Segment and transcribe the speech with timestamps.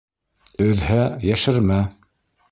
[0.63, 0.97] Өҙһә,
[1.33, 1.77] йәшермә!